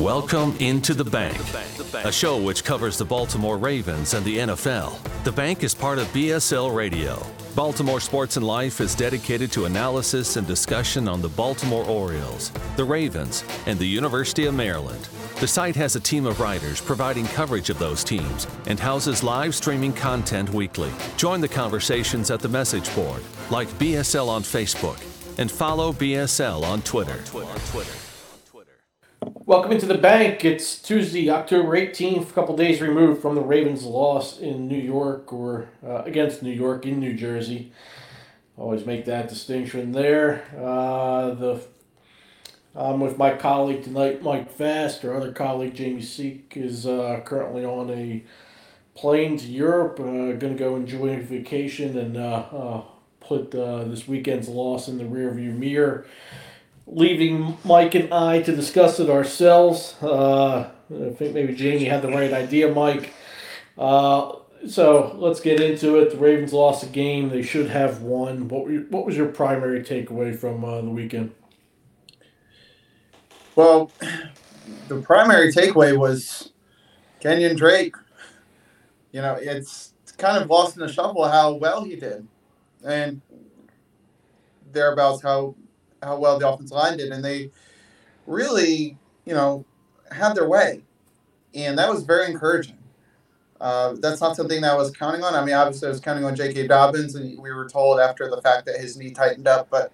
[0.00, 1.36] Welcome into the bank,
[1.92, 4.96] a show which covers the Baltimore Ravens and the NFL.
[5.24, 7.20] The bank is part of BSL Radio.
[7.56, 12.84] Baltimore Sports and Life is dedicated to analysis and discussion on the Baltimore Orioles, the
[12.84, 15.08] Ravens, and the University of Maryland.
[15.40, 19.52] The site has a team of writers providing coverage of those teams and houses live
[19.52, 20.92] streaming content weekly.
[21.16, 25.02] Join the conversations at the message board, like BSL on Facebook,
[25.38, 27.18] and follow BSL on Twitter.
[29.48, 30.44] Welcome into the bank.
[30.44, 35.32] It's Tuesday, October 18th, a couple days removed from the Ravens' loss in New York
[35.32, 37.72] or uh, against New York in New Jersey.
[38.58, 40.44] Always make that distinction there.
[40.54, 41.62] Uh, the
[42.76, 45.02] I'm with my colleague tonight, Mike Fast.
[45.02, 48.22] Our other colleague, Jamie Seek, is uh, currently on a
[48.94, 49.98] plane to Europe.
[49.98, 52.82] Uh, going to go enjoy a vacation and uh, uh,
[53.20, 56.04] put this weekend's loss in the rearview mirror
[56.90, 59.94] leaving Mike and I to discuss it ourselves.
[60.02, 63.12] Uh, I think maybe Jamie had the right idea, Mike.
[63.76, 66.10] Uh, so let's get into it.
[66.10, 67.28] The Ravens lost a game.
[67.28, 68.48] They should have won.
[68.48, 71.32] What were what was your primary takeaway from uh, the weekend?
[73.54, 73.90] Well,
[74.88, 76.52] the primary takeaway was
[77.20, 77.94] Kenyon Drake.
[79.12, 82.26] You know, it's kind of lost in the shuffle how well he did,
[82.84, 83.20] and
[84.72, 85.54] thereabouts how
[86.02, 87.50] how well the offensive line did, and they
[88.26, 89.64] really, you know,
[90.10, 90.82] had their way,
[91.54, 92.78] and that was very encouraging.
[93.60, 95.34] Uh, that's not something that I was counting on.
[95.34, 96.68] I mean, obviously, I was counting on J.K.
[96.68, 99.68] Dobbins, and we were told after the fact that his knee tightened up.
[99.68, 99.92] But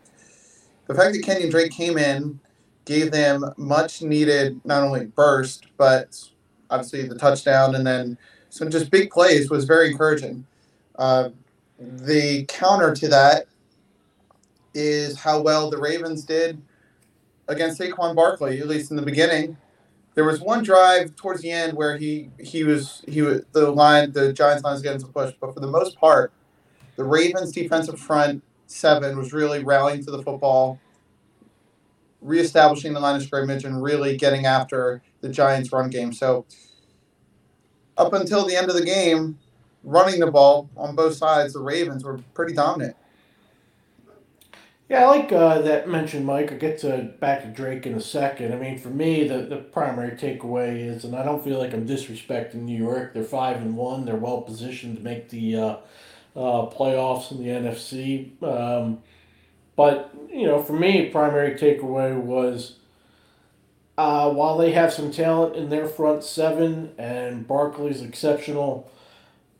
[0.86, 2.38] the fact that Kenyon Drake came in,
[2.84, 6.22] gave them much needed, not only burst, but
[6.68, 8.18] obviously the touchdown, and then
[8.50, 10.46] some just big plays was very encouraging.
[10.96, 11.30] Uh,
[11.78, 13.46] the counter to that
[14.74, 16.60] is how well the Ravens did
[17.48, 19.56] against Saquon Barkley, at least in the beginning.
[20.14, 24.12] There was one drive towards the end where he he was he was the line
[24.12, 26.32] the Giants line was getting some push, but for the most part,
[26.96, 30.78] the Ravens defensive front seven was really rallying to the football,
[32.20, 36.12] reestablishing the line of scrimmage, and really getting after the Giants' run game.
[36.12, 36.46] So
[37.96, 39.38] up until the end of the game,
[39.82, 42.96] running the ball on both sides, the Ravens were pretty dominant.
[44.88, 46.52] Yeah, I like uh, that mention, Mike.
[46.52, 48.52] I'll get to back to Drake in a second.
[48.52, 51.86] I mean, for me, the, the primary takeaway is, and I don't feel like I'm
[51.88, 53.14] disrespecting New York.
[53.14, 54.04] They're five and one.
[54.04, 55.76] They're well positioned to make the uh,
[56.36, 58.42] uh, playoffs in the NFC.
[58.42, 58.98] Um,
[59.76, 62.76] but you know, for me, primary takeaway was
[63.96, 68.90] uh, while they have some talent in their front seven and Barkley's exceptional,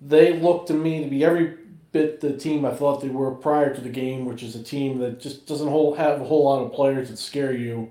[0.01, 1.55] they look to me to be every
[1.95, 4.99] bit the team I thought they were prior to the game, which is a team
[4.99, 7.91] that just doesn't whole, have a whole lot of players that scare you.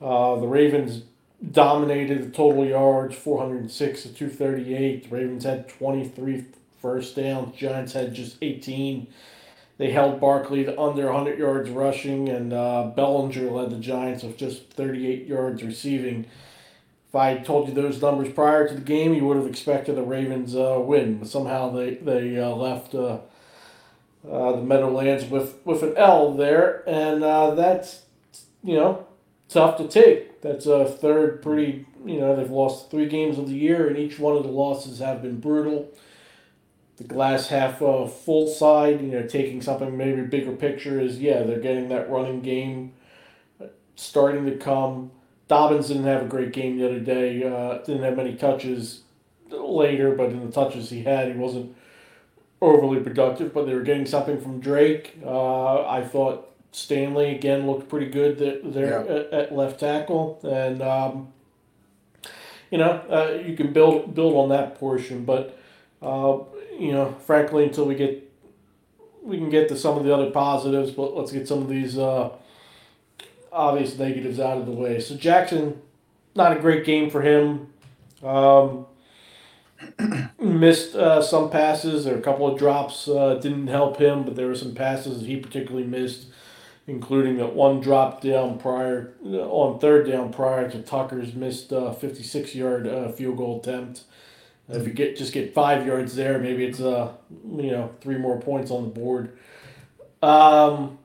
[0.00, 1.02] Uh, the Ravens
[1.50, 5.10] dominated the total yards, 406 to 238.
[5.10, 6.44] The Ravens had 23
[6.80, 7.56] first downs.
[7.56, 9.08] Giants had just 18.
[9.78, 14.38] They held Barkley to under 100 yards rushing, and uh, Bellinger led the Giants with
[14.38, 16.26] just 38 yards receiving.
[17.14, 20.02] If I told you those numbers prior to the game, you would have expected a
[20.02, 23.18] Ravens uh, win, but somehow they they uh, left uh,
[24.28, 28.02] uh, the Meadowlands with with an L there, and uh, that's
[28.64, 29.06] you know
[29.48, 30.40] tough to take.
[30.40, 34.18] That's a third pretty you know they've lost three games of the year, and each
[34.18, 35.92] one of the losses have been brutal.
[36.96, 41.44] The glass half uh, full side, you know, taking something maybe bigger picture is yeah
[41.44, 42.92] they're getting that running game
[43.94, 45.12] starting to come
[45.48, 47.44] Dobbins didn't have a great game the other day.
[47.44, 49.02] Uh, didn't have many touches
[49.50, 51.74] later, but in the touches he had, he wasn't
[52.60, 53.52] overly productive.
[53.52, 55.18] But they were getting something from Drake.
[55.24, 59.14] Uh, I thought Stanley again looked pretty good there, yeah.
[59.14, 61.28] at, at, left tackle, and um,
[62.70, 65.24] you know uh, you can build build on that portion.
[65.24, 65.58] But
[66.02, 66.38] uh,
[66.78, 68.24] you know, frankly, until we get
[69.22, 71.98] we can get to some of the other positives, but let's get some of these
[71.98, 72.30] uh,
[73.54, 75.00] obvious negatives out of the way.
[75.00, 75.80] So Jackson,
[76.34, 77.72] not a great game for him.
[78.22, 78.86] Um,
[80.40, 84.46] missed uh, some passes or a couple of drops uh, didn't help him, but there
[84.46, 86.26] were some passes he particularly missed,
[86.86, 91.92] including that one drop down prior uh, on third down prior to Tucker's missed uh,
[91.92, 94.04] fifty six yard uh, field goal attempt.
[94.68, 98.40] If you get just get five yards there, maybe it's uh you know three more
[98.40, 99.36] points on the board.
[100.22, 100.98] Um,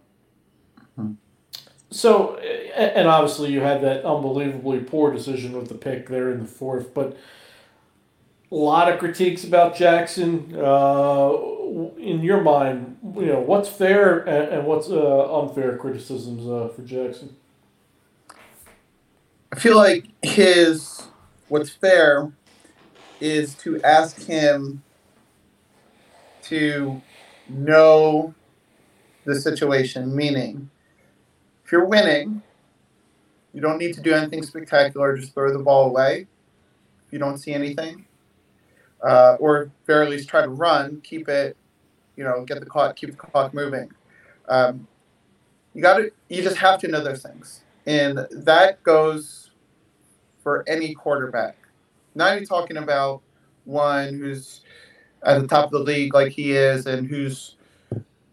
[1.91, 6.45] so, and obviously you had that unbelievably poor decision with the pick there in the
[6.45, 7.17] fourth, but
[8.51, 10.55] a lot of critiques about Jackson.
[10.55, 11.33] Uh,
[11.97, 17.35] in your mind, you know what's fair and, what's uh, unfair criticisms uh, for Jackson.
[19.51, 21.03] I feel like his
[21.47, 22.31] what's fair
[23.19, 24.83] is to ask him
[26.43, 27.01] to
[27.47, 28.33] know
[29.25, 30.69] the situation, meaning
[31.69, 32.41] if you're winning,
[33.53, 36.25] you don't need to do anything spectacular, just throw the ball away
[37.05, 38.07] if you don't see anything.
[39.03, 41.55] Uh, or very least try to run, keep it,
[42.15, 43.91] you know, get the clock, keep the clock moving.
[44.47, 44.87] Um,
[45.75, 49.51] you got to, you just have to know those things, and that goes
[50.41, 51.55] for any quarterback.
[52.15, 53.21] Not even talking about
[53.65, 54.61] one who's
[55.21, 57.57] at the top of the league like he is, and who's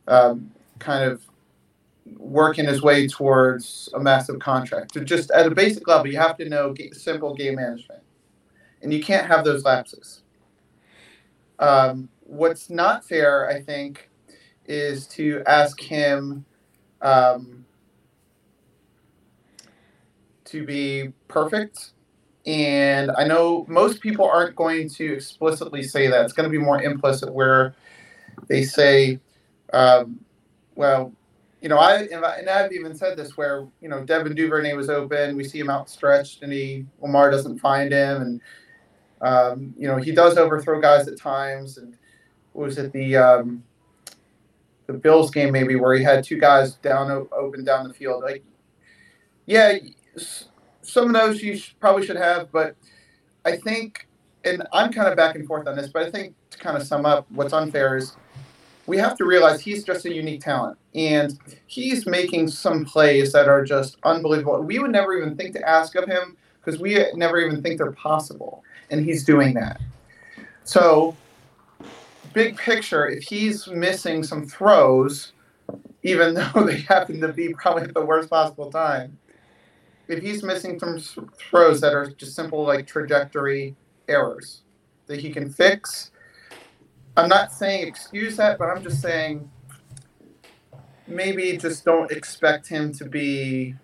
[0.08, 1.20] um, kind of
[2.16, 4.92] working his way towards a massive contract.
[4.94, 8.02] To just at a basic level, you have to know simple game management,
[8.82, 10.22] and you can't have those lapses.
[11.58, 14.10] Um, what's not fair, I think,
[14.66, 16.44] is to ask him
[17.00, 17.64] um,
[20.44, 21.92] to be perfect.
[22.46, 26.24] And I know most people aren't going to explicitly say that.
[26.24, 27.74] It's going to be more implicit, where
[28.48, 29.18] they say,
[29.72, 30.20] um,
[30.76, 31.12] well,
[31.60, 35.36] you know, I and I've even said this where you know Devin Duvernay was open,
[35.36, 38.40] we see him outstretched, and he Lamar doesn't find him, and
[39.22, 41.96] um, you know he does overthrow guys at times, and
[42.52, 43.64] was it the um,
[44.86, 48.22] the Bills game maybe where he had two guys down open down the field?
[48.22, 48.44] Like,
[49.46, 49.78] yeah,
[50.82, 52.76] some of those you probably should have, but
[53.44, 54.06] I think,
[54.44, 56.82] and I'm kind of back and forth on this, but I think to kind of
[56.82, 58.16] sum up, what's unfair is
[58.86, 63.48] we have to realize he's just a unique talent and he's making some plays that
[63.48, 64.62] are just unbelievable.
[64.62, 66.36] We would never even think to ask of him
[66.66, 69.80] because we never even think they're possible, and he's doing that.
[70.64, 71.16] So,
[72.32, 75.32] big picture, if he's missing some throws,
[76.02, 79.16] even though they happen to be probably at the worst possible time,
[80.08, 80.98] if he's missing some
[81.36, 83.76] throws that are just simple like trajectory
[84.08, 84.62] errors
[85.06, 86.10] that he can fix
[87.16, 89.50] I'm not saying excuse that, but I'm just saying
[91.06, 93.74] maybe just don't expect him to be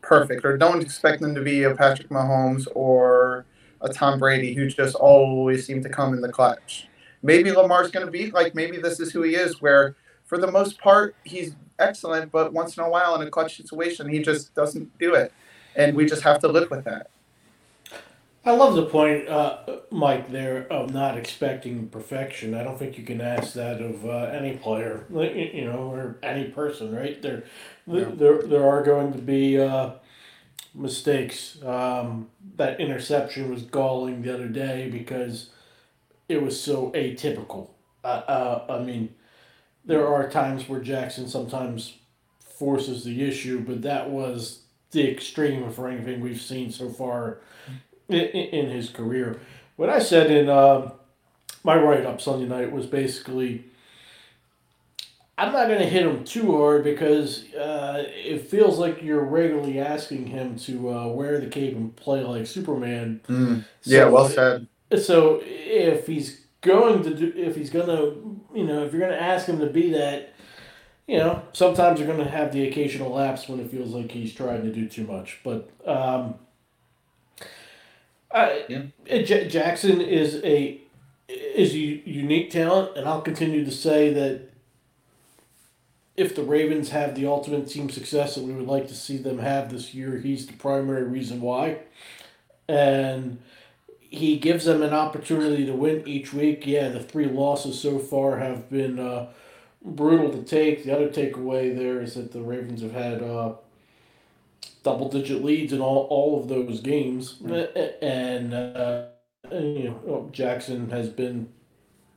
[0.00, 3.46] perfect or don't expect him to be a Patrick Mahomes or
[3.80, 6.88] a Tom Brady who just always seem to come in the clutch.
[7.22, 10.50] Maybe Lamar's going to be like maybe this is who he is where for the
[10.50, 14.54] most part he's excellent but once in a while in a clutch situation he just
[14.54, 15.32] doesn't do it
[15.76, 17.11] and we just have to live with that.
[18.44, 19.58] I love the point, uh,
[19.90, 22.54] Mike, there of not expecting perfection.
[22.54, 26.44] I don't think you can ask that of uh, any player, you know, or any
[26.44, 27.22] person, right?
[27.22, 27.44] There,
[27.86, 28.06] yeah.
[28.12, 29.92] there, there are going to be uh,
[30.74, 31.62] mistakes.
[31.62, 35.50] Um, that interception was galling the other day because
[36.28, 37.70] it was so atypical.
[38.02, 39.14] Uh, uh, I mean,
[39.84, 41.98] there are times where Jackson sometimes
[42.40, 47.38] forces the issue, but that was the extreme for anything we've seen so far
[48.14, 49.40] in, in his career.
[49.76, 50.92] What I said in uh,
[51.64, 53.64] my write up Sunday night was basically
[55.38, 59.80] I'm not going to hit him too hard because uh, it feels like you're regularly
[59.80, 63.20] asking him to uh, wear the cape and play like Superman.
[63.28, 63.64] Mm.
[63.82, 64.68] Yeah, well said.
[65.00, 69.12] So if he's going to do, if he's going to, you know, if you're going
[69.12, 70.34] to ask him to be that,
[71.06, 74.34] you know, sometimes you're going to have the occasional lapse when it feels like he's
[74.34, 75.40] trying to do too much.
[75.42, 76.34] But um,
[78.32, 78.82] uh, yeah.
[79.06, 80.80] J- Jackson is a
[81.28, 84.52] is a unique talent, and I'll continue to say that
[86.16, 89.38] if the Ravens have the ultimate team success that we would like to see them
[89.38, 91.78] have this year, he's the primary reason why.
[92.68, 93.38] And
[93.88, 96.66] he gives them an opportunity to win each week.
[96.66, 99.28] Yeah, the three losses so far have been uh,
[99.82, 100.84] brutal to take.
[100.84, 103.54] The other takeaway there is that the Ravens have had uh,
[104.82, 107.38] double digit leads in all, all of those games.
[107.42, 107.96] Mm.
[108.02, 109.06] And, uh,
[109.50, 111.48] and, you know, Jackson has been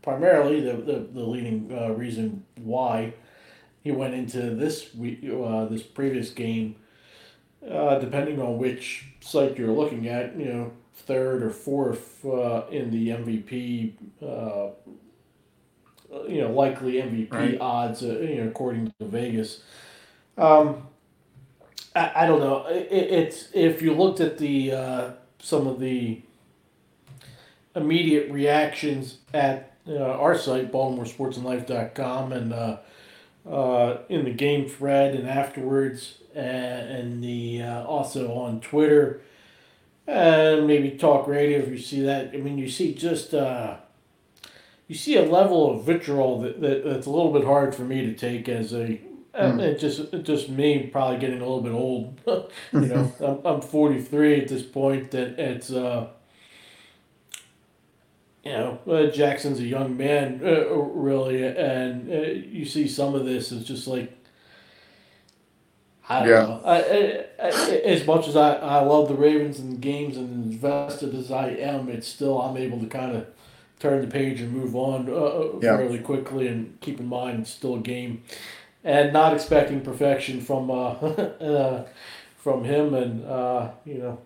[0.01, 3.13] primarily the, the, the leading uh, reason why
[3.83, 6.75] he went into this week, uh, this previous game,
[7.69, 12.89] uh, depending on which site you're looking at, you know, third or fourth uh, in
[12.89, 14.71] the MVP, uh,
[16.27, 17.57] you know, likely MVP right.
[17.59, 19.61] odds, uh, you know, according to Vegas.
[20.37, 20.87] Um,
[21.95, 22.65] I, I don't know.
[22.67, 26.21] It, it's if you looked at the uh, some of the
[27.75, 32.77] immediate reactions at uh, our site, BaltimoreSportsAndLife.com, and uh,
[33.49, 39.21] uh, in the game thread and afterwards, and, and the uh, also on Twitter,
[40.07, 42.31] and maybe talk radio if you see that.
[42.33, 43.77] I mean, you see just uh,
[44.87, 48.05] you see a level of vitriol that, that that's a little bit hard for me
[48.05, 48.99] to take as a
[49.35, 49.59] Mm.
[49.59, 52.19] It just it just me probably getting a little bit old.
[52.73, 53.11] you know,
[53.45, 55.11] I'm I'm 43 at this point.
[55.11, 56.07] That it's uh,
[58.43, 63.25] you know, uh, Jackson's a young man, uh, really, and uh, you see some of
[63.25, 63.51] this.
[63.51, 64.15] It's just like
[66.07, 66.41] I don't yeah.
[66.41, 66.61] know.
[66.63, 67.49] I, I, I,
[67.83, 71.89] as much as I, I love the Ravens and games and invested as I am,
[71.89, 73.27] it's still I'm able to kind of
[73.79, 75.77] turn the page and move on uh, uh, yeah.
[75.77, 78.23] fairly quickly and keep in mind it's still a game,
[78.85, 81.85] and not expecting perfection from uh, uh
[82.37, 84.19] from him and uh, you know.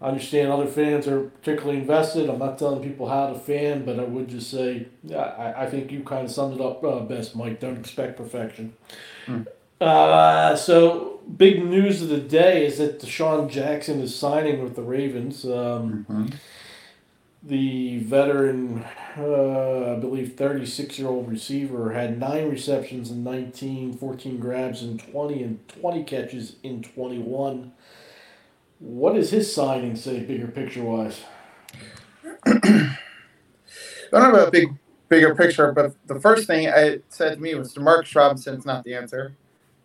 [0.00, 2.30] I understand other fans are particularly invested.
[2.30, 5.90] I'm not telling people how to fan, but I would just say I, I think
[5.90, 7.58] you kind of summed it up uh, best, Mike.
[7.58, 8.74] Don't expect perfection.
[9.26, 9.42] Hmm.
[9.80, 14.82] Uh, so big news of the day is that DeSean Jackson is signing with the
[14.82, 15.44] Ravens.
[15.44, 16.26] Um, mm-hmm.
[17.42, 18.84] The veteran,
[19.16, 24.98] uh, I believe, 36 year old receiver had nine receptions in 19, 14 grabs in
[24.98, 27.72] 20, and 20 catches in 21.
[28.80, 31.20] What does his signing say, bigger picture wise?
[32.46, 34.74] I don't have a big,
[35.08, 38.94] bigger picture, but the first thing I said to me was Demarcus Robinson's not the
[38.94, 39.36] answer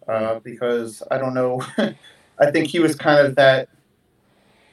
[0.07, 1.61] uh, because I don't know.
[2.39, 3.69] I think he was kind of that.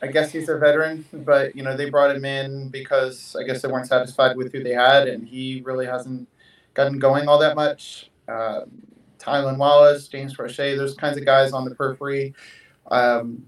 [0.03, 3.63] I guess he's a veteran, but you know they brought him in because I guess
[3.63, 6.27] they weren't satisfied with who they had, and he really hasn't
[6.75, 8.11] gotten going all that much.
[8.27, 8.63] Uh,
[9.19, 12.35] Tylan Wallace, James Proche, those kinds of guys on the periphery.
[12.91, 13.45] Um,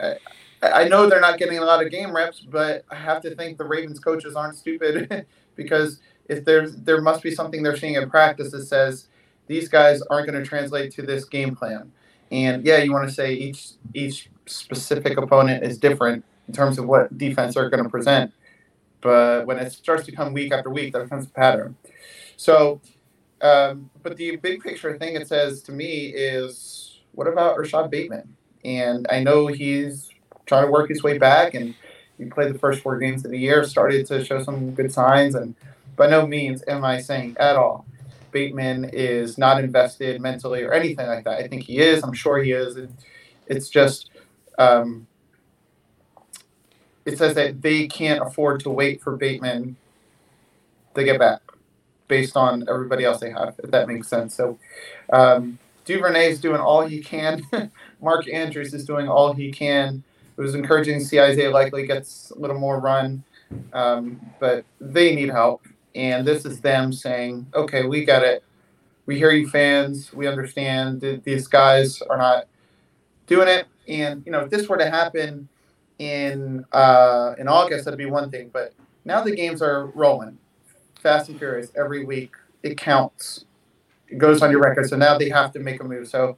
[0.00, 0.16] I,
[0.62, 3.58] I know they're not getting a lot of game reps, but I have to think
[3.58, 8.08] the Ravens coaches aren't stupid because if there's there must be something they're seeing in
[8.08, 9.08] practice that says
[9.46, 11.90] these guys aren't going to translate to this game plan.
[12.30, 16.86] And yeah, you want to say each each specific opponent is different in terms of
[16.86, 18.32] what defense they're going to present.
[19.00, 21.76] But when it starts to come week after week, that becomes a pattern.
[22.36, 22.80] So,
[23.40, 28.34] um, but the big picture thing it says to me is, what about Rashod Bateman?
[28.64, 30.10] And I know he's
[30.46, 31.74] trying to work his way back, and
[32.16, 35.34] he played the first four games of the year, started to show some good signs,
[35.34, 35.54] and
[35.96, 37.86] by no means am I saying at all
[38.30, 41.38] Bateman is not invested mentally or anything like that.
[41.38, 42.02] I think he is.
[42.02, 42.76] I'm sure he is.
[42.76, 42.90] It,
[43.46, 44.10] it's just
[44.58, 45.06] um,
[47.04, 49.76] it says that they can't afford to wait for Bateman
[50.94, 51.40] to get back
[52.08, 54.34] based on everybody else they have, if that makes sense.
[54.34, 54.58] So
[55.12, 57.42] um, Duvernay is doing all he can.
[58.02, 60.02] Mark Andrews is doing all he can.
[60.36, 63.24] It was encouraging to see Isaiah Likely gets a little more run,
[63.72, 65.62] um, but they need help.
[65.98, 68.44] And this is them saying, okay, we got it.
[69.06, 70.12] We hear you, fans.
[70.12, 72.46] We understand that these guys are not
[73.26, 73.66] doing it.
[73.88, 75.48] And, you know, if this were to happen
[75.98, 78.48] in uh, in August, that'd be one thing.
[78.52, 78.74] But
[79.04, 80.38] now the games are rolling
[81.00, 82.36] fast and furious every week.
[82.62, 83.44] It counts.
[84.06, 84.88] It goes on your record.
[84.88, 86.06] So now they have to make a move.
[86.06, 86.36] So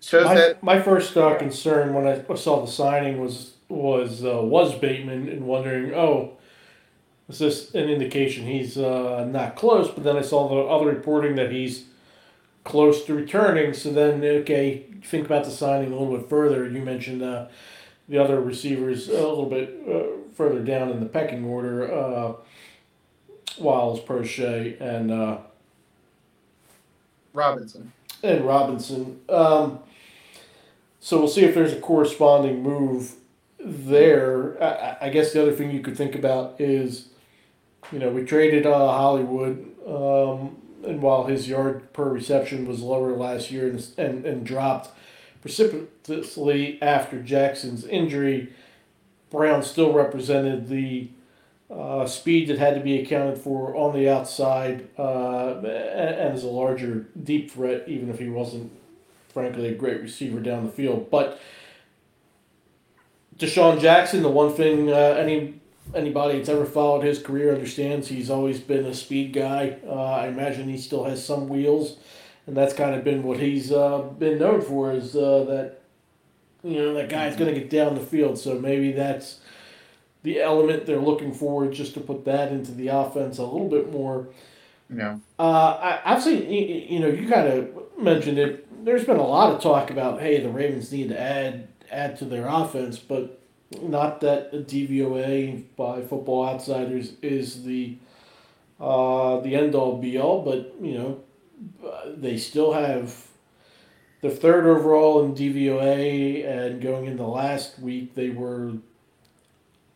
[0.00, 4.40] shows my, that my first uh, concern when I saw the signing was was uh,
[4.42, 6.38] was Bateman and wondering, oh,
[7.30, 9.90] is this an indication he's uh, not close?
[9.90, 11.84] But then I saw the other reporting that he's
[12.64, 13.72] close to returning.
[13.72, 16.68] So then, okay, think about the signing a little bit further.
[16.68, 17.46] You mentioned uh,
[18.08, 21.92] the other receivers a little bit uh, further down in the pecking order.
[21.92, 22.32] Uh,
[23.58, 25.38] Wallace, Proche, and uh,
[27.32, 27.92] Robinson.
[28.22, 29.20] And Robinson.
[29.28, 29.80] Um,
[30.98, 33.14] so we'll see if there's a corresponding move
[33.58, 34.62] there.
[34.62, 37.09] I, I guess the other thing you could think about is
[37.92, 43.12] you know, we traded uh, Hollywood, um, and while his yard per reception was lower
[43.16, 44.90] last year and, and, and dropped
[45.42, 48.52] precipitously after Jackson's injury,
[49.30, 51.08] Brown still represented the
[51.70, 56.48] uh, speed that had to be accounted for on the outside uh, and, as a
[56.48, 58.72] larger deep threat, even if he wasn't,
[59.28, 61.10] frankly, a great receiver down the field.
[61.10, 61.40] But
[63.38, 65.59] DeSean Jackson, the one thing uh, any
[65.94, 69.78] anybody that's ever followed his career understands he's always been a speed guy.
[69.86, 71.96] Uh, I imagine he still has some wheels,
[72.46, 75.80] and that's kind of been what he's uh, been known for is uh, that
[76.62, 78.38] you know that guy's going to get down the field.
[78.38, 79.40] So maybe that's
[80.22, 83.90] the element they're looking for just to put that into the offense a little bit
[83.90, 84.28] more.
[84.94, 85.18] Yeah.
[85.38, 88.66] Uh, I, I've seen you know you kind of mentioned it.
[88.84, 92.24] There's been a lot of talk about hey the Ravens need to add add to
[92.24, 93.39] their offense, but
[93.80, 97.96] not that DVOA by Football Outsiders is the
[98.80, 101.20] uh, the end all be all, but you know
[102.16, 103.26] they still have
[104.22, 108.72] the third overall in DVOA, and going into last week they were,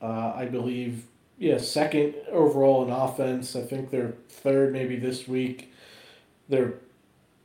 [0.00, 1.04] uh, I believe,
[1.38, 3.56] yeah, second overall in offense.
[3.56, 5.72] I think they're third maybe this week.
[6.48, 6.74] They're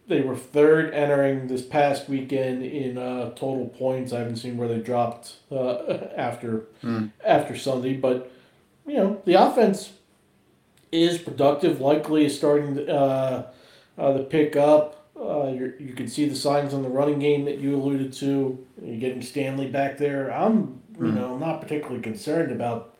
[0.10, 4.12] they were third entering this past weekend in uh, total points.
[4.12, 5.76] I haven't seen where they dropped uh,
[6.18, 7.12] after Mm.
[7.26, 8.32] after Sunday, but
[8.88, 9.92] you know the offense
[10.92, 11.80] is productive.
[11.80, 13.52] Likely is starting uh,
[13.98, 14.96] uh, to pick up.
[15.16, 18.66] Uh, you you can see the signs on the running game that you alluded to.
[18.84, 20.34] You're getting Stanley back there.
[20.34, 21.14] I'm you Mm.
[21.16, 22.96] know not particularly concerned about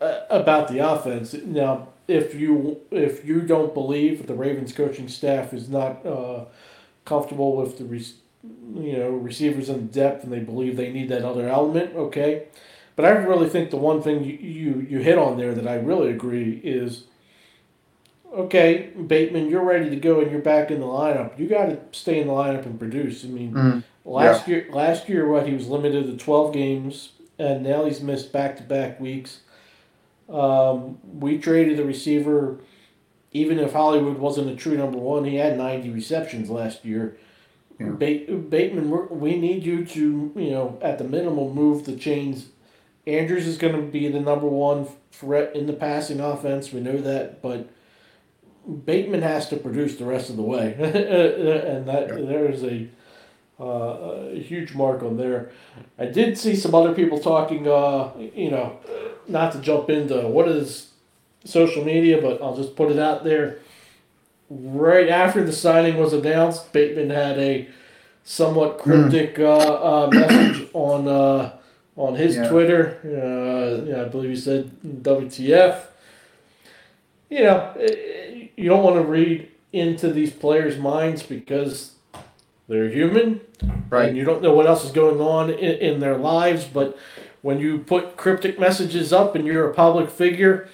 [0.00, 1.88] uh, about the offense now.
[2.06, 6.44] If you if you don't believe that the Ravens coaching staff is not uh,
[7.04, 8.04] comfortable with the re-
[8.74, 12.44] you know receivers in depth and they believe they need that other element, okay.
[12.96, 15.74] But I really think the one thing you, you, you hit on there that I
[15.74, 17.04] really agree is
[18.32, 21.38] okay, Bateman, you're ready to go and you're back in the lineup.
[21.38, 23.24] You got to stay in the lineup and produce.
[23.24, 23.82] I mean, Mm.
[24.04, 28.32] last year last year what he was limited to 12 games and now he's missed
[28.32, 29.40] back-to-back weeks.
[30.28, 32.60] Um, we traded the receiver
[33.32, 37.16] even if Hollywood wasn't a true number 1, he had 90 receptions last year.
[37.80, 37.90] Yeah.
[37.90, 42.46] Ba- Bateman, we're, we need you to, you know, at the minimum, move the chains.
[43.08, 46.72] Andrews is going to be the number one threat in the passing offense.
[46.72, 47.68] We know that, but
[48.86, 52.24] Bateman has to produce the rest of the way, and that Yeah.
[52.24, 52.88] there is a,
[53.60, 53.64] uh,
[54.34, 55.50] a huge mark on there.
[55.98, 57.68] I did see some other people talking.
[57.68, 58.78] Uh, you know,
[59.28, 60.90] not to jump into what is
[61.44, 63.58] social media, but I'll just put it out there.
[64.50, 67.68] Right after the signing was announced, Bateman had a
[68.24, 71.56] somewhat cryptic uh, uh, message on uh,
[71.96, 72.48] on his Yeah.
[72.48, 72.98] Twitter.
[73.04, 75.80] Uh, yeah, I believe he said WTF.
[77.30, 81.93] You know, eh, you don't want to read into these players' minds because
[82.68, 84.14] they're human and Right.
[84.14, 86.64] you don't know what else is going on in, in their lives.
[86.64, 86.96] But
[87.42, 90.68] when you put cryptic messages up and you're a public figure,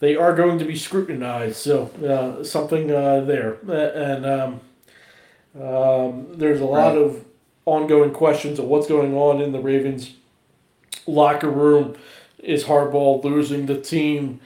[0.00, 1.56] they are going to be scrutinized.
[1.56, 4.60] So uh, something uh, there, and um,
[5.60, 6.98] um, there's a lot Right.
[6.98, 7.24] of
[7.66, 10.14] ongoing questions of what's going on in the Ravens
[11.06, 11.96] locker room.
[12.38, 14.40] Is Harbaugh losing the team?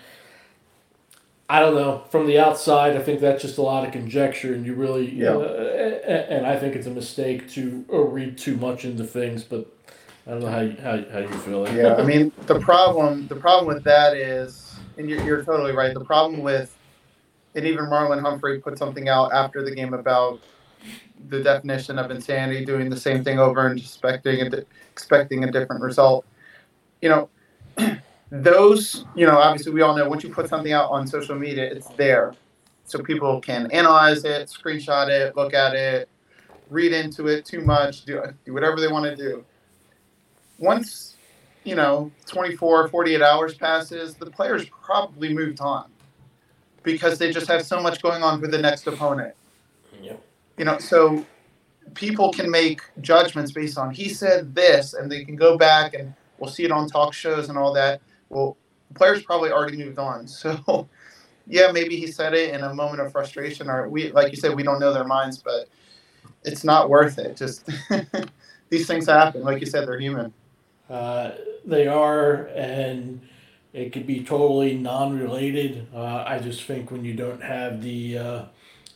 [1.54, 2.02] I don't know.
[2.10, 5.36] From the outside, I think that's just a lot of conjecture, and you really, Yeah.
[5.36, 9.44] uh, and I think it's a mistake to read too much into things.
[9.44, 9.68] But
[10.26, 11.72] I don't know how you, how, how you feel.
[11.72, 15.94] Yeah, I mean the problem the problem with that is, and you're, you're totally right.
[15.94, 16.76] The problem with,
[17.54, 20.40] and even Marlon Humphrey put something out after the game about
[21.28, 25.82] the definition of insanity, doing the same thing over and expecting a expecting a different
[25.82, 26.26] result.
[27.00, 27.28] You know,
[28.42, 31.64] those you know obviously we all know once you put something out on social media,
[31.64, 32.34] it's there,
[32.84, 36.08] so people can analyze it, screenshot it, look at it,
[36.68, 39.44] read into it too much, do do whatever they want to do.
[40.58, 41.16] Once
[41.62, 45.90] you know 24 48 hours passes the players probably moved on
[46.82, 49.34] because they just have so much going on with the next opponent.
[50.02, 50.22] Yep.
[50.58, 51.24] you know so
[51.94, 56.12] people can make judgments based on he said this and they can go back and
[56.38, 58.00] we'll see it on talk shows and all that
[58.34, 58.58] well
[58.90, 60.88] the players probably already moved on so
[61.46, 64.54] yeah maybe he said it in a moment of frustration or we like you said
[64.56, 65.68] we don't know their minds but
[66.44, 67.68] it's not worth it just
[68.70, 70.34] these things happen like you said they're human
[70.90, 71.32] Uh,
[71.64, 73.20] they are, and
[73.72, 75.88] it could be totally non-related.
[75.94, 78.44] Uh, I just think when you don't have the uh,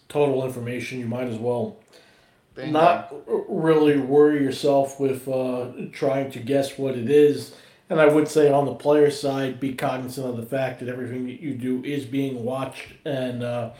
[0.09, 1.79] total information, you might as well
[2.55, 2.73] Bingo.
[2.73, 3.15] not
[3.49, 7.55] really worry yourself with uh, trying to guess what it is.
[7.91, 11.27] And I would say on the player side, be cognizant of the fact that everything
[11.27, 13.71] that you do is being watched, and uh,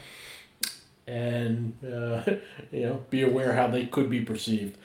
[1.05, 2.23] and uh,
[2.71, 4.77] you know, be aware how they could be perceived.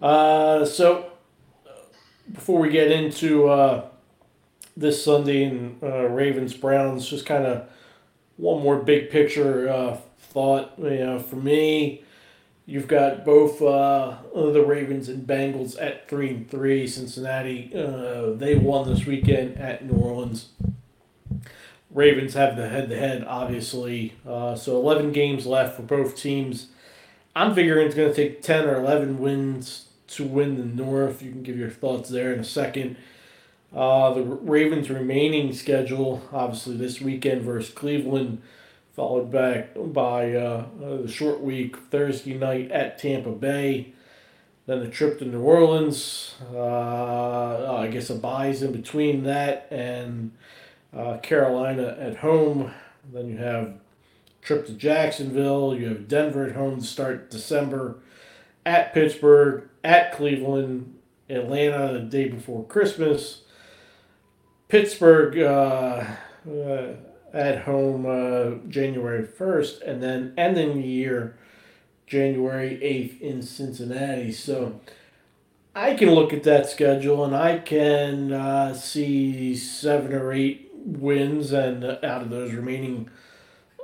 [0.00, 1.10] Uh, so
[2.32, 3.86] before we get into uh,
[4.76, 7.68] this Sunday and uh, Ravens Browns, just kind of
[8.36, 10.72] one more big picture uh, thought.
[10.78, 12.03] You know, for me,
[12.66, 16.86] you've got both uh, the Ravens and Bengals at three and three.
[16.86, 20.48] Cincinnati, uh, they won this weekend at New Orleans.
[21.90, 24.14] Ravens have the head to head, obviously.
[24.26, 26.68] Uh, so 11 games left for both teams.
[27.36, 31.22] I'm figuring it's going to take 10 or 11 wins to win the North.
[31.22, 32.96] You can give your thoughts there in a second.
[33.74, 38.40] Uh, the Ravens' remaining schedule, obviously, this weekend versus Cleveland,
[38.94, 43.92] followed back by uh, uh, the short week Thursday night at Tampa Bay.
[44.66, 46.36] Then a trip to New Orleans.
[46.52, 50.32] Uh, I guess a buys in between that and
[50.96, 52.72] uh, Carolina at home.
[53.12, 53.74] Then you have
[54.40, 55.74] trip to Jacksonville.
[55.74, 57.98] You have Denver at home to start December.
[58.64, 60.94] At Pittsburgh, at Cleveland,
[61.28, 63.42] Atlanta the day before Christmas.
[64.68, 66.04] Pittsburgh uh,
[66.48, 66.86] uh,
[67.34, 71.36] at home uh, January 1st, and then ending the year
[72.06, 74.30] January 8th in Cincinnati.
[74.30, 74.80] So
[75.74, 81.52] I can look at that schedule and I can uh, see seven or eight wins,
[81.52, 83.10] and uh, out of those remaining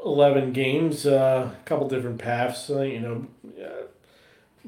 [0.04, 3.26] 11 games, uh, a couple different paths, uh, you know.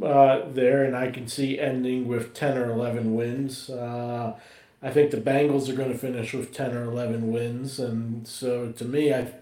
[0.02, 3.68] Uh, there, and I can see ending with 10 or 11 wins.
[3.68, 4.38] Uh,
[4.82, 8.72] I think the Bengals are going to finish with 10 or 11 wins, and so
[8.72, 9.32] to me, I,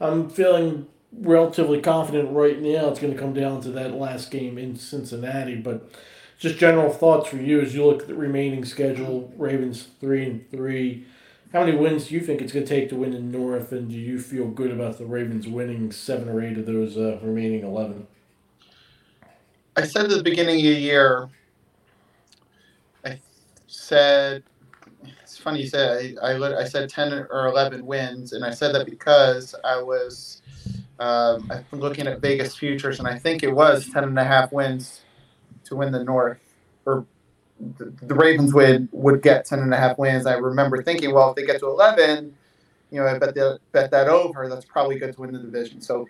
[0.00, 4.58] I'm feeling relatively confident right now it's going to come down to that last game
[4.58, 5.54] in Cincinnati.
[5.54, 5.88] But
[6.38, 10.50] just general thoughts for you as you look at the remaining schedule: Ravens three and
[10.50, 11.06] three.
[11.52, 13.88] How many wins do you think it's going to take to win in North, and
[13.88, 17.62] do you feel good about the Ravens winning seven or eight of those uh, remaining
[17.62, 18.06] eleven?
[19.76, 21.28] I said at the beginning of the year.
[23.04, 23.20] I
[23.66, 24.42] said
[25.42, 28.86] funny you said I, I, I said ten or eleven wins, and I said that
[28.86, 30.42] because I was
[31.02, 34.24] um, I've been looking at Vegas futures, and I think it was 10 and a
[34.24, 35.00] half wins
[35.64, 36.38] to win the North,
[36.86, 37.04] or
[37.78, 40.26] the, the Ravens would would get 10 and a half wins.
[40.26, 42.32] I remember thinking, well, if they get to 11,
[42.90, 44.48] you know, I bet the, bet that over.
[44.48, 45.80] That's probably good to win the division.
[45.80, 46.06] So,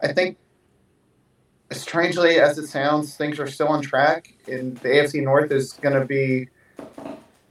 [0.00, 0.36] I think,
[1.72, 5.98] strangely as it sounds, things are still on track, and the AFC North is going
[5.98, 6.48] to be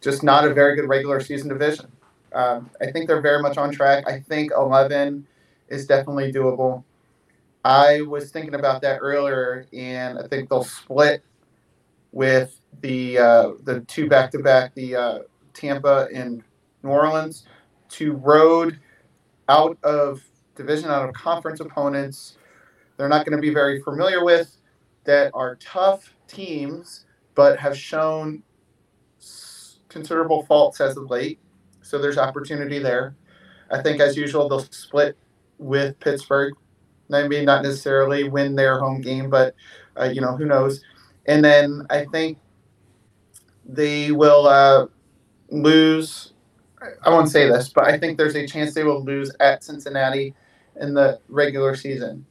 [0.02, 1.92] just not a very good regular season division.
[2.34, 4.08] Um, I think they're very much on track.
[4.08, 5.26] I think 11
[5.70, 6.84] is definitely doable.
[7.64, 11.24] I was thinking about that earlier, and I think they'll split
[12.12, 15.20] with the uh, the two back to back, the uh,
[15.54, 16.44] Tampa and
[16.84, 17.46] New Orleans,
[17.90, 18.80] to road
[19.50, 20.24] out of
[20.56, 22.38] division, out of conference opponents.
[22.96, 24.58] They're not going to be very familiar with
[25.04, 27.06] that are tough teams,
[27.36, 28.44] but have shown
[29.90, 31.40] considerable faults as of late.
[31.82, 33.16] So there's opportunity there.
[33.72, 35.18] I think, as usual, they'll split
[35.58, 36.54] with Pittsburgh.
[37.10, 39.56] Maybe not necessarily win their home game, but
[40.00, 40.82] uh, you know who knows.
[41.26, 42.38] And then I think
[43.66, 44.88] they will uh,
[45.50, 46.34] lose.
[47.04, 50.36] I won't say this, but I think there's a chance they will lose at Cincinnati
[50.80, 52.26] in the regular season.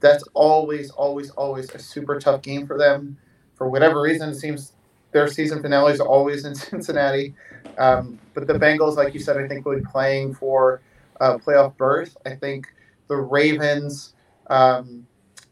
[0.00, 3.16] That's always, always, always a super tough game for them.
[3.54, 4.72] For whatever reason, it seems
[5.14, 7.34] their season finale is always in Cincinnati.
[7.78, 10.82] Um, but the Bengals, like you said, I think will be playing for
[11.20, 12.16] uh, playoff berth.
[12.26, 12.66] I think
[13.08, 14.14] the Ravens
[14.48, 15.06] um,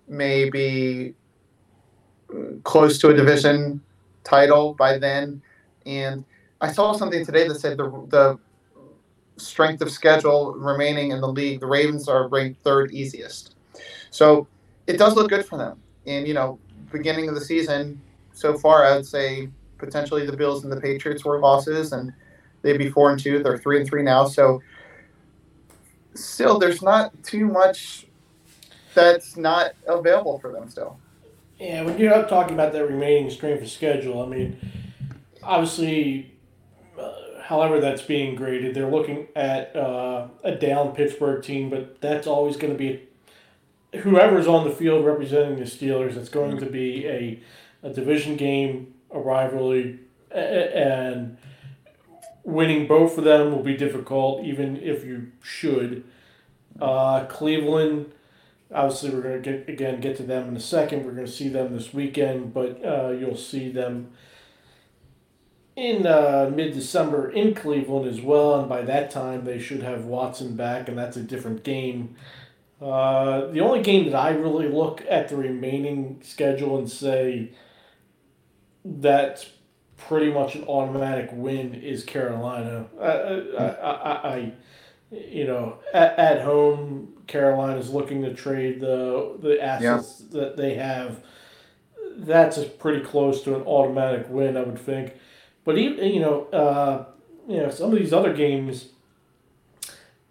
[0.09, 1.14] may be
[2.64, 3.81] close to a division
[4.25, 5.40] title by then.
[5.87, 6.25] And
[6.61, 8.38] I saw something today that said the, the
[9.37, 13.55] strength of schedule remaining in the league, the Ravens are ranked third easiest.
[14.11, 14.48] So
[14.88, 15.81] it does look good for them.
[16.05, 16.59] And, you know,
[16.90, 18.01] beginning of the season,
[18.42, 22.12] so far, I would say potentially the Bills and the Patriots were losses, and
[22.61, 23.42] they'd be four and two.
[23.42, 24.26] They're three and three now.
[24.26, 24.61] So
[26.14, 28.07] still, there's not too much
[28.94, 30.98] that's not available for them still.
[31.59, 34.59] Yeah, when you're talking about that remaining strength of schedule, I mean,
[35.42, 36.35] obviously,
[36.98, 42.26] uh, however that's being graded, they're looking at uh, a down Pittsburgh team, but that's
[42.26, 43.09] always going to be
[44.00, 46.16] whoever's on the field representing the Steelers.
[46.16, 47.40] It's going to be a,
[47.82, 51.36] a division game, a rivalry, and
[52.44, 56.04] winning both of them will be difficult, even if you should.
[56.80, 58.12] Uh, Cleveland,
[58.74, 61.04] obviously, we're going to get again get to them in a second.
[61.04, 64.12] We're going to see them this weekend, but uh, you'll see them
[65.76, 70.04] in uh, mid December in Cleveland as well, and by that time they should have
[70.04, 72.16] Watson back, and that's a different game.
[72.80, 77.52] Uh, the only game that I really look at the remaining schedule and say
[78.84, 79.50] that's
[79.96, 82.86] pretty much an automatic win is Carolina.
[83.00, 84.52] I, I, I, I
[85.10, 90.40] you know, at, at home, Carolina's looking to trade the the assets yeah.
[90.40, 91.22] that they have.
[92.16, 95.14] That's a pretty close to an automatic win, I would think.
[95.64, 97.04] But even you know, uh,
[97.48, 98.88] you know, some of these other games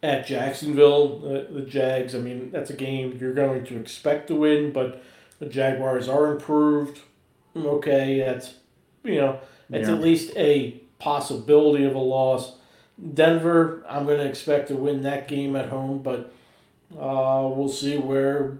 [0.04, 2.16] at Jacksonville, the, the Jags.
[2.16, 5.04] I mean, that's a game you're going to expect to win, but
[5.40, 7.02] the Jaguars are improved.
[7.56, 8.56] Okay, that's
[9.04, 9.96] you know it's yeah.
[9.96, 12.56] at least a possibility of a loss.
[13.14, 16.34] Denver, I'm going to expect to win that game at home, but
[16.94, 18.58] uh, we'll see where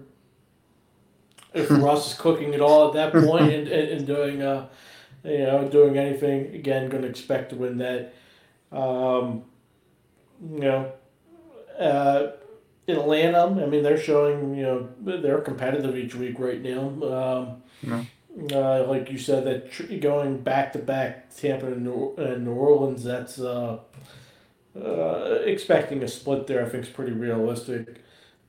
[1.54, 4.68] if Russ is cooking at all at that point and, and, and doing uh,
[5.24, 6.88] you know doing anything again.
[6.88, 8.14] Going to expect to win that.
[8.70, 9.44] Um,
[10.50, 10.92] you know,
[11.78, 12.28] uh,
[12.88, 13.44] Atlanta.
[13.62, 16.80] I mean, they're showing you know they're competitive each week right now.
[16.80, 18.04] Um, yeah.
[18.50, 22.52] Uh, like you said, that tr- going back to back Tampa and New, and New
[22.52, 23.78] Orleans, that's uh,
[24.74, 26.64] uh, expecting a split there.
[26.64, 28.00] I think is pretty realistic.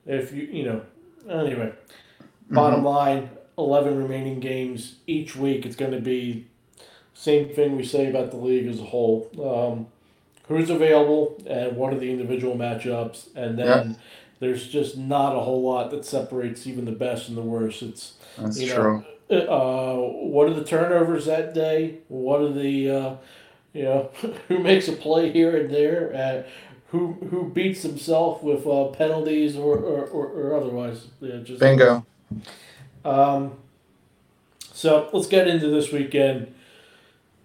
[0.05, 0.81] If you you know,
[1.29, 1.73] anyway,
[2.49, 2.87] bottom mm-hmm.
[2.87, 6.47] line, 11 remaining games each week, it's going to be
[7.13, 9.29] same thing we say about the league as a whole.
[9.41, 9.87] Um,
[10.47, 13.97] who's available and what are the individual matchups, and then yep.
[14.39, 17.81] there's just not a whole lot that separates even the best and the worst.
[17.81, 19.05] It's that's you know, true.
[19.29, 21.99] Uh, what are the turnovers that day?
[22.07, 23.15] What are the uh,
[23.73, 24.09] you know
[24.47, 26.13] who makes a play here and there?
[26.15, 26.49] Uh,
[26.89, 31.07] who who beats himself with uh, penalties or, or, or, or otherwise?
[31.21, 32.05] Yeah, just bingo.
[33.03, 33.53] Um,
[34.71, 36.53] so let's get into this weekend.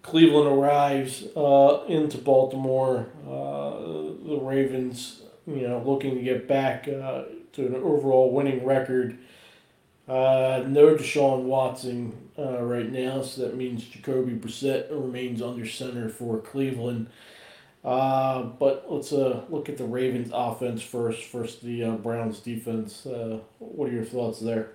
[0.03, 3.07] Cleveland arrives uh, into Baltimore.
[3.27, 9.17] Uh, the Ravens, you know, looking to get back uh, to an overall winning record.
[10.09, 16.09] Uh, no Deshaun Watson uh, right now, so that means Jacoby Brissett remains under center
[16.09, 17.07] for Cleveland.
[17.85, 23.05] Uh, but let's uh, look at the Ravens offense first, first the uh, Browns defense.
[23.05, 24.71] Uh, what are your thoughts there?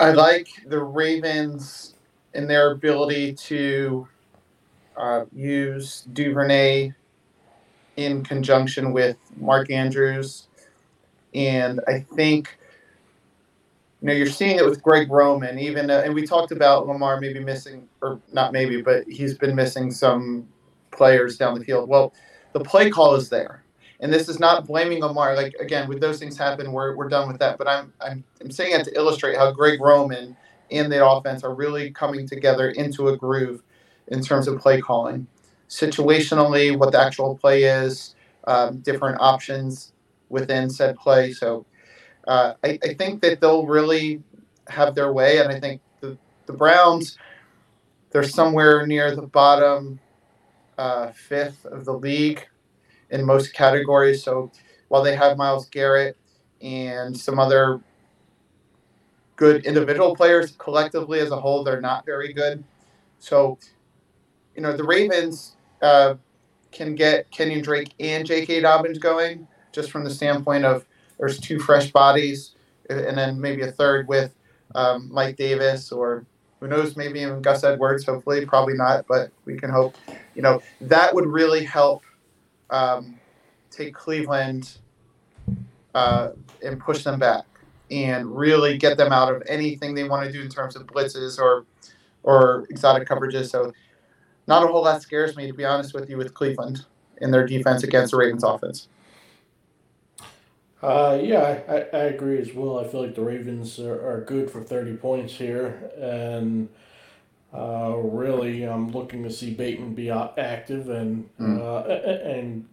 [0.00, 1.94] I like the Ravens
[2.34, 4.08] and their ability to
[4.96, 6.92] uh, use Duvernay
[7.96, 10.48] in conjunction with Mark Andrews.
[11.34, 12.56] And I think,
[14.00, 17.20] you know, you're seeing it with Greg Roman, even, uh, and we talked about Lamar
[17.20, 20.48] maybe missing, or not maybe, but he's been missing some
[20.90, 21.88] players down the field.
[21.88, 22.12] Well,
[22.52, 23.64] the play call is there.
[24.00, 25.36] And this is not blaming Lamar.
[25.36, 27.56] Like, again, when those things happen, we're, we're done with that.
[27.56, 30.36] But I'm, I'm, I'm saying it to illustrate how Greg Roman–
[30.72, 33.62] and the offense are really coming together into a groove
[34.08, 35.26] in terms of play calling.
[35.68, 38.14] Situationally, what the actual play is,
[38.44, 39.92] um, different options
[40.32, 41.32] within said play.
[41.32, 41.64] So
[42.26, 44.22] uh, I, I, think that they'll really
[44.68, 46.16] have their way, and I think the,
[46.46, 47.18] the Browns,
[48.10, 50.00] they're somewhere near the bottom
[50.78, 52.46] uh, fifth of the league
[53.10, 54.22] in most categories.
[54.22, 54.50] So
[54.88, 56.16] while they have Myles Garrett
[56.60, 57.80] and some other
[59.36, 60.52] good individual players.
[60.58, 62.62] Collectively, as a whole, they're not very good.
[63.18, 63.58] So,
[64.54, 66.14] you know, the Ravens uh,
[66.70, 68.60] can get Kenyon Drake and J.K.
[68.60, 70.84] Dobbins going just from the standpoint of
[71.18, 72.54] there's two fresh bodies,
[72.88, 74.34] and then maybe a third with
[74.74, 76.24] um, Mike Davis or
[76.60, 78.06] who knows, maybe even Gus Edwards.
[78.06, 79.96] Hopefully, probably not, but we can hope.
[80.34, 82.04] You know, that would really help
[82.70, 83.18] um,
[83.70, 84.78] take Cleveland
[85.94, 86.30] uh,
[86.64, 87.44] and push them back
[87.90, 91.38] and really get them out of anything they want to do in terms of blitzes
[91.38, 91.66] or
[92.22, 93.50] or exotic coverages.
[93.50, 93.72] So
[94.46, 96.86] not a whole lot scares me to be honest with you with Cleveland
[97.20, 98.88] in their defense against the Ravens offense.
[100.82, 102.80] Uh, yeah, I, I agree as well.
[102.80, 105.90] I feel like the Ravens are, are good for 30 points here.
[105.96, 106.68] And
[107.54, 111.60] uh, really, I'm looking to see Bateman be active and mm.
[111.60, 111.88] uh,
[112.28, 112.66] and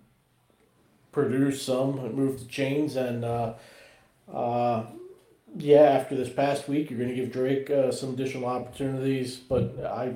[1.12, 3.54] produce some, move the chains, and uh,
[4.34, 4.86] uh,
[5.58, 9.84] yeah, after this past week, you're going to give Drake uh, some additional opportunities, but
[9.84, 10.16] I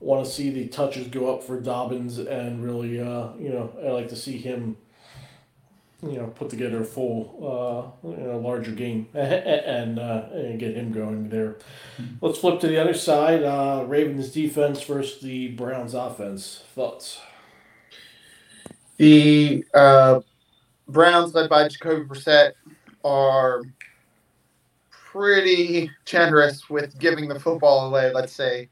[0.00, 3.90] want to see the touches go up for Dobbins and really, uh, you know, I
[3.90, 4.76] like to see him,
[6.10, 10.76] you know, put together a full, uh, you know, larger game and uh, and get
[10.76, 11.56] him going there.
[11.98, 12.24] Mm-hmm.
[12.24, 13.42] Let's flip to the other side.
[13.42, 16.64] Uh, Ravens defense versus the Browns offense.
[16.74, 17.20] Thoughts?
[18.96, 20.20] The uh,
[20.88, 22.52] Browns, led by Jacoby Brissett,
[23.04, 23.62] are
[24.90, 28.12] pretty generous with giving the football away.
[28.12, 28.68] Let's say,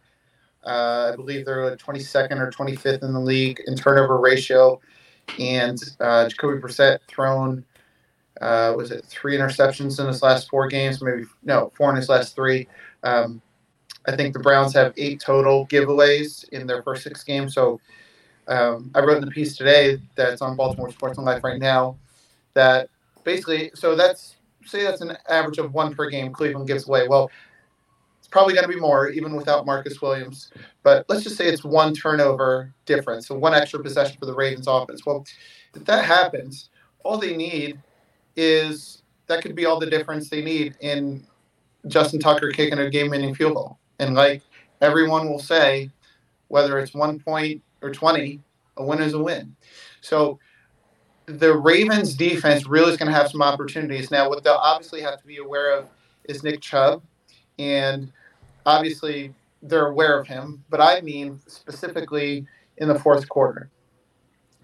[0.64, 4.80] uh, I believe they're 22nd or 25th in the league in turnover ratio,
[5.38, 7.64] and uh, Jacoby Brissett thrown
[8.40, 11.00] uh, was it three interceptions in his last four games?
[11.00, 12.68] Maybe no, four in his last three.
[13.02, 13.40] Um,
[14.06, 17.54] I think the Browns have eight total giveaways in their first six games.
[17.54, 17.80] So
[18.48, 21.96] um, I wrote in the piece today that's on Baltimore Sports and Life right now
[22.54, 22.90] that
[23.24, 27.06] basically, so that's say that's an average of one per game Cleveland gives away.
[27.08, 27.30] Well,
[28.34, 30.50] probably going to be more even without Marcus Williams.
[30.82, 34.66] But let's just say it's one turnover difference, so one extra possession for the Ravens
[34.66, 35.06] offense.
[35.06, 35.24] Well,
[35.72, 36.68] if that happens,
[37.04, 37.78] all they need
[38.34, 41.24] is that could be all the difference they need in
[41.86, 43.78] Justin Tucker kicking a game-winning field goal.
[44.00, 44.42] And like
[44.80, 45.90] everyone will say,
[46.48, 48.40] whether it's one point or twenty,
[48.78, 49.54] a win is a win.
[50.00, 50.40] So
[51.26, 54.10] the Ravens defense really is going to have some opportunities.
[54.10, 55.88] Now, what they'll obviously have to be aware of
[56.24, 57.00] is Nick Chubb,
[57.60, 58.10] and
[58.66, 62.46] obviously they're aware of him, but I mean specifically
[62.78, 63.70] in the fourth quarter.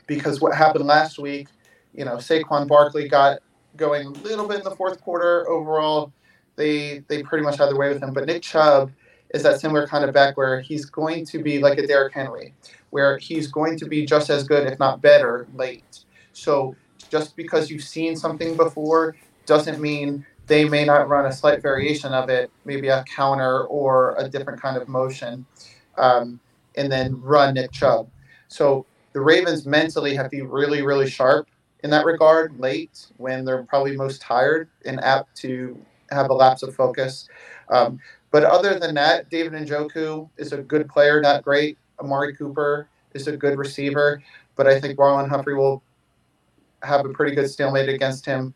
[0.06, 1.48] Because what happened last week,
[1.94, 3.40] you know, Saquon Barkley got
[3.76, 5.48] going a little bit in the fourth quarter.
[5.48, 6.12] Overall,
[6.56, 8.12] they they pretty much had their way with him.
[8.12, 8.90] But Nick Chubb
[9.32, 12.54] is that similar kind of back where he's going to be like a Derrick Henry,
[12.90, 16.00] where he's going to be just as good, if not better, late.
[16.32, 16.74] So
[17.10, 22.12] just because you've seen something before doesn't mean they may not run a slight variation
[22.12, 25.46] of it, maybe a counter or a different kind of motion,
[25.96, 26.40] um,
[26.74, 28.10] and then run Nick Chubb.
[28.48, 31.46] So the Ravens mentally have to be really, really sharp
[31.84, 36.64] in that regard late when they're probably most tired and apt to have a lapse
[36.64, 37.28] of focus.
[37.68, 38.00] Um,
[38.32, 41.78] but other than that, David Njoku is a good player, not great.
[42.00, 44.20] Amari Cooper is a good receiver,
[44.56, 45.80] but I think Marlon Humphrey will
[46.82, 48.52] have a pretty good stalemate against him.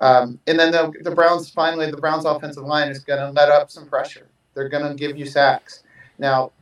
[0.00, 3.48] Um, and then the, the Browns, finally, the Browns' offensive line is going to let
[3.50, 4.28] up some pressure.
[4.54, 5.82] They're going to give you sacks.
[6.18, 6.52] Now,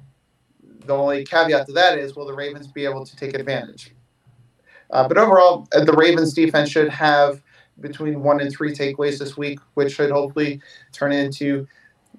[0.86, 3.92] the only caveat to that is will the Ravens be able to take advantage?
[4.90, 7.42] Uh, but overall, uh, the Ravens defense should have
[7.80, 10.60] between one and three takeaways this week, which should hopefully
[10.92, 11.66] turn into,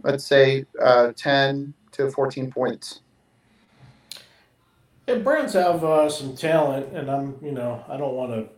[0.03, 3.01] let's say, uh, 10 to 14 points.
[5.07, 8.49] Yeah, Browns have uh, some talent, and I'm, you know, I don't want to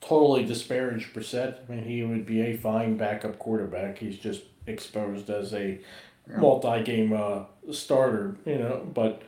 [0.00, 1.58] totally disparage Brissett.
[1.68, 3.98] I mean, he would be a fine backup quarterback.
[3.98, 5.78] He's just exposed as a
[6.26, 8.86] multi-game uh, starter, you know.
[8.92, 9.22] But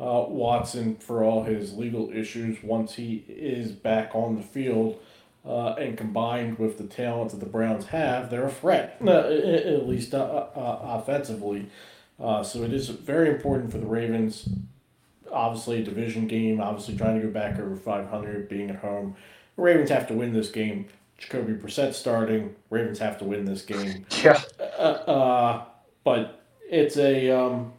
[0.00, 5.00] uh, Watson, for all his legal issues, once he is back on the field,
[5.46, 9.88] uh, and combined with the talent that the Browns have, they're a threat, uh, at
[9.88, 11.70] least uh, uh, offensively.
[12.18, 14.48] so it is very important for the Ravens.
[15.30, 16.60] Obviously, a division game.
[16.60, 19.14] Obviously, trying to go back over five hundred, being at home.
[19.58, 20.86] Ravens have to win this game.
[21.18, 22.54] Jacoby Brissett starting.
[22.70, 24.06] Ravens have to win this game.
[24.22, 24.40] Yeah.
[24.58, 25.64] Uh,
[26.04, 26.40] but
[26.70, 27.72] it's a um,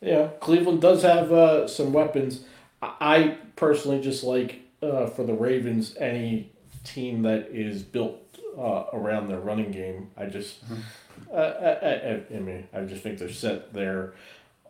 [0.00, 0.28] yeah.
[0.40, 2.44] Cleveland does have uh, some weapons.
[2.82, 6.50] I personally just like uh, for the Ravens any
[6.82, 8.20] team that is built
[8.58, 10.10] uh, around their running game.
[10.16, 11.34] I just, mm-hmm.
[11.34, 14.14] I, I, I, mean, I just think they're set there.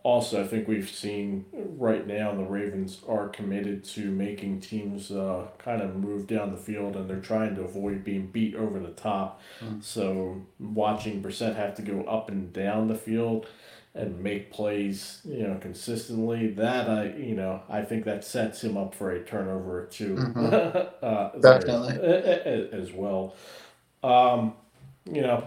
[0.04, 5.46] Also, I think we've seen right now the Ravens are committed to making teams uh,
[5.56, 8.90] kind of move down the field, and they're trying to avoid being beat over the
[8.90, 9.40] top.
[9.60, 9.80] Mm-hmm.
[9.80, 13.46] So, watching Brissett have to go up and down the field
[13.94, 18.76] and make plays, you know, consistently, that I, you know, I think that sets him
[18.76, 20.54] up for a turnover or 2 mm-hmm.
[21.02, 22.78] uh, Definitely.
[22.78, 23.36] as well.
[24.02, 24.52] Um,
[25.10, 25.44] you know,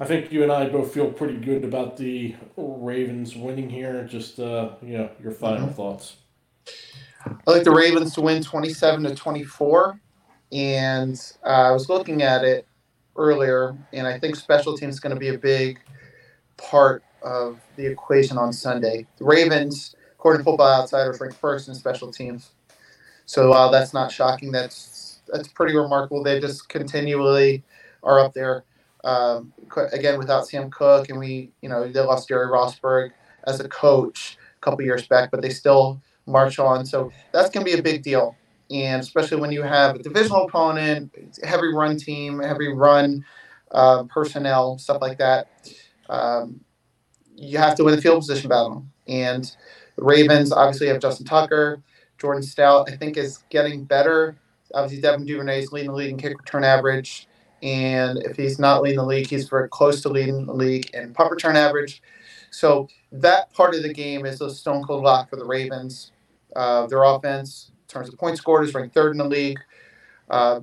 [0.00, 4.04] I think you and I both feel pretty good about the Ravens winning here.
[4.04, 5.74] Just, uh, you know, your final mm-hmm.
[5.74, 6.16] thoughts.
[7.26, 10.00] I like the Ravens to win 27 to 24.
[10.52, 12.66] And uh, I was looking at it
[13.16, 15.80] earlier, and I think special teams is going to be a big
[16.56, 19.06] part of the equation on Sunday.
[19.18, 22.52] The Ravens, according to Football Outsiders, ranked first in special teams.
[23.26, 26.22] So while that's not shocking, that's that's pretty remarkable.
[26.22, 27.64] They just continually
[28.02, 28.64] are up there.
[29.04, 29.52] Um,
[29.92, 33.10] again, without Sam Koch, and we, you know, they lost Jerry Rosburg
[33.46, 36.86] as a coach a couple years back, but they still march on.
[36.86, 38.34] So that's going to be a big deal.
[38.70, 43.24] And especially when you have a divisional opponent, heavy run team, heavy run
[43.70, 45.48] uh, personnel, stuff like that.
[46.08, 46.60] Um,
[47.36, 48.86] you have to win the field position battle.
[49.06, 49.44] And
[49.96, 51.82] the Ravens obviously have Justin Tucker.
[52.16, 54.36] Jordan Stout, I think, is getting better.
[54.72, 57.28] Obviously, Devin Duvernay is leading the league in kick return average.
[57.64, 61.14] And if he's not leading the league, he's very close to leading the league in
[61.14, 62.02] punt return average.
[62.50, 66.12] So that part of the game is a stone cold lock for the Ravens.
[66.54, 69.58] Uh, their offense, in terms of points scored, is ranked third in the league,
[70.30, 70.60] uh,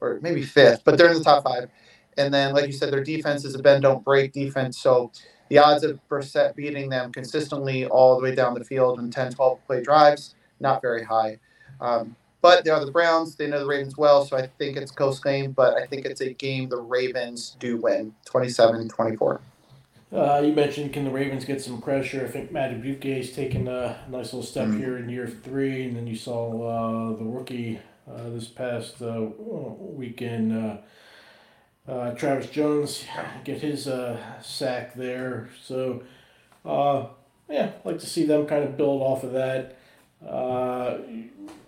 [0.00, 1.70] or maybe fifth, but they're in the top five.
[2.18, 4.78] And then, like you said, their defense is a bend don't break defense.
[4.78, 5.12] So
[5.50, 9.32] the odds of Brissett beating them consistently all the way down the field in 10,
[9.34, 11.38] 12 play drives, not very high.
[11.80, 13.36] Um, but they are the Browns.
[13.36, 16.06] They know the Ravens well, so I think it's a close game, but I think
[16.06, 19.40] it's a game the Ravens do win 27 24.
[20.10, 22.24] Uh, you mentioned can the Ravens get some pressure?
[22.24, 24.78] I think Matt is taking a nice little step mm-hmm.
[24.78, 29.26] here in year three, and then you saw uh, the rookie uh, this past uh,
[29.38, 30.78] weekend uh,
[31.88, 33.04] uh, Travis Jones
[33.44, 35.48] get his uh, sack there.
[35.62, 36.02] So,
[36.64, 37.06] uh,
[37.48, 39.77] yeah, I'd like to see them kind of build off of that.
[40.26, 40.98] Uh,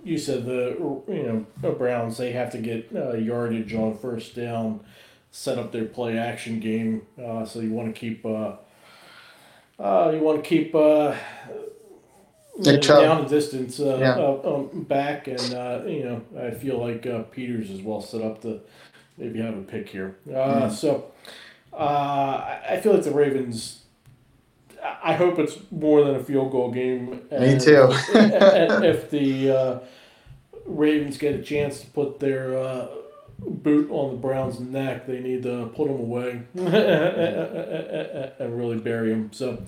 [0.03, 0.77] you said the
[1.09, 4.81] you know Browns they have to get uh, yardage on first down,
[5.31, 7.07] set up their play action game.
[7.23, 8.57] Uh, so you want to keep uh,
[9.79, 11.17] uh, you want to keep uh,
[12.63, 14.17] down the distance uh, yeah.
[14.17, 18.23] uh, um, back, and uh, you know I feel like uh, Peters is well set
[18.23, 18.61] up to
[19.17, 20.17] maybe have a pick here.
[20.29, 20.73] Uh, mm.
[20.73, 21.13] So
[21.73, 23.77] uh, I feel like the Ravens.
[25.03, 27.23] I hope it's more than a field goal game.
[27.31, 27.93] Me too.
[28.15, 29.79] and if the uh,
[30.67, 32.87] Ravens get a chance to put their uh,
[33.39, 36.67] boot on the Browns' neck, they need to put them away and
[38.59, 39.31] really bury them.
[39.33, 39.63] So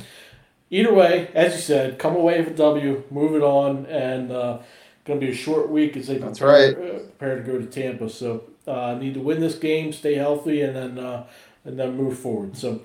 [0.70, 4.58] either way, as you said, come away with a W, move it on, and uh,
[5.04, 6.76] going to be a short week as they prepare, right.
[6.76, 8.08] uh, prepare to go to Tampa.
[8.08, 11.24] So Uh, need to win this game, stay healthy, and then uh,
[11.64, 12.56] and then move forward.
[12.56, 12.80] So,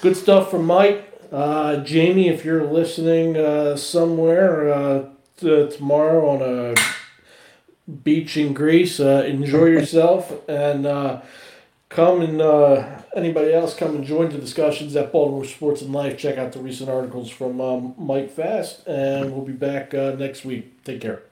[0.00, 1.04] good stuff from Mike.
[1.30, 6.74] Uh, Jamie, if you're listening uh, somewhere uh, t- tomorrow on a
[8.02, 11.20] beach in Greece, uh, enjoy yourself and uh,
[11.88, 16.18] come and uh, anybody else come and join the discussions at Baltimore Sports and Life.
[16.18, 20.44] Check out the recent articles from um, Mike Fast, and we'll be back uh, next
[20.44, 20.82] week.
[20.84, 21.22] Take care.